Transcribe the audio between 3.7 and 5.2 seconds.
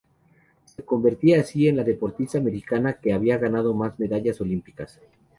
más medallas olímpicas.